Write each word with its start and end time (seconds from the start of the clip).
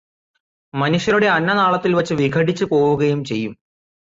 മനുഷ്യരുടെ 0.73 1.27
അന്നനാളത്തിൽ 1.27 1.95
വെച്ചു 1.95 2.13
വിഘടിച്ചു 2.13 2.65
പോവുകയും 2.65 3.23
ചെയ്യും. 3.23 3.53